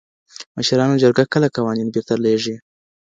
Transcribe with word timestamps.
مشرانو 0.57 1.01
جرګه 1.03 1.23
کله 1.33 1.47
قوانین 1.55 1.87
بیرته 1.93 2.13
لیږي؟ 2.23 2.55